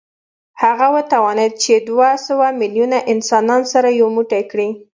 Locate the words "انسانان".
3.13-3.61